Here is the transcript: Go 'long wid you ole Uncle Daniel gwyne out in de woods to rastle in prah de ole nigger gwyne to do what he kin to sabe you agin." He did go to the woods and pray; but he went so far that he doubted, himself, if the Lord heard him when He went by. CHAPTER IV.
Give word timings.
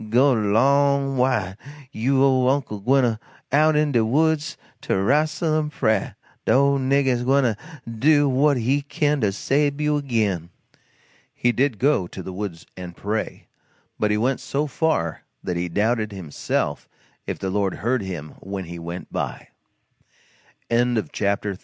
Go 0.09 0.33
'long 0.33 1.15
wid 1.15 1.57
you 1.91 2.23
ole 2.23 2.49
Uncle 2.49 2.79
Daniel 2.79 3.01
gwyne 3.01 3.19
out 3.51 3.75
in 3.75 3.91
de 3.91 4.03
woods 4.03 4.57
to 4.81 4.93
rastle 4.97 5.59
in 5.59 5.69
prah 5.69 6.13
de 6.43 6.51
ole 6.51 6.79
nigger 6.79 7.23
gwyne 7.23 7.43
to 7.43 7.57
do 7.87 8.27
what 8.27 8.57
he 8.57 8.81
kin 8.81 9.21
to 9.21 9.31
sabe 9.31 9.79
you 9.79 9.97
agin." 9.99 10.49
He 11.35 11.51
did 11.51 11.77
go 11.77 12.07
to 12.07 12.23
the 12.23 12.33
woods 12.33 12.65
and 12.75 12.97
pray; 12.97 13.45
but 13.99 14.09
he 14.09 14.17
went 14.17 14.39
so 14.39 14.65
far 14.65 15.21
that 15.43 15.55
he 15.55 15.69
doubted, 15.69 16.11
himself, 16.11 16.89
if 17.27 17.37
the 17.37 17.51
Lord 17.51 17.75
heard 17.75 18.01
him 18.01 18.29
when 18.39 18.65
He 18.65 18.79
went 18.79 19.13
by. 19.13 19.49
CHAPTER 20.71 21.51
IV. 21.51 21.59